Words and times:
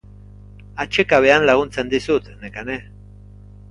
Atsekabean 0.85 1.47
laguntzen 1.51 1.95
dizut, 1.95 2.35
Nekane. 2.43 2.85